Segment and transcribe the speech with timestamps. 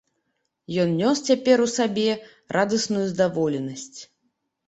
[0.83, 2.15] Ён нёс цяпер у сабе
[2.59, 3.99] радасную здаволенасць.